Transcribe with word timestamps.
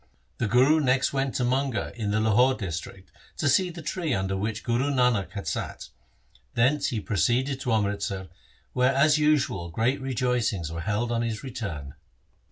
The 0.39 0.47
Guru 0.47 0.79
next 0.79 1.13
went 1.13 1.35
to 1.35 1.43
Manga 1.45 1.93
in 1.95 2.09
the 2.09 2.19
Lahore 2.19 2.55
district 2.55 3.11
to 3.37 3.47
see 3.47 3.69
the 3.69 3.83
tree 3.83 4.15
under 4.15 4.35
which 4.35 4.63
Guru 4.63 4.89
Nanak 4.89 5.33
had 5.33 5.45
sat. 5.45 5.89
Thence 6.55 6.87
he 6.87 6.99
proceeded 6.99 7.59
to 7.59 7.71
Amritsar 7.71 8.29
where 8.73 8.95
as 8.95 9.19
usual 9.19 9.69
great 9.69 10.01
rejoicings 10.01 10.71
were 10.71 10.81
held 10.81 11.11
on 11.11 11.21
his 11.21 11.43
return. 11.43 11.93